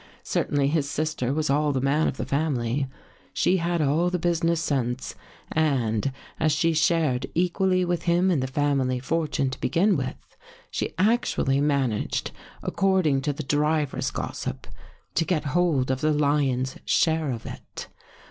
[0.23, 2.87] Certainly his sister was all the man of the family.
[3.33, 5.13] She had all the business sense
[5.51, 10.15] and, as she shared equally with him In the family fortune to begin with,
[10.71, 12.31] she actually managed,
[12.63, 14.65] ac cording to the driver's gossip,
[15.13, 17.87] to get hold of the lion's share of It.